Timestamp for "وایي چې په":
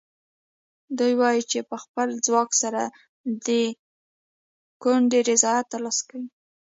1.21-1.75